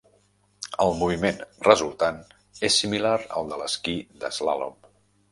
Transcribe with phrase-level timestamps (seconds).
[0.85, 1.35] El moviment
[1.67, 2.17] resultant
[2.69, 3.11] és similar
[3.41, 4.75] al de l'esquí d'eslàlom.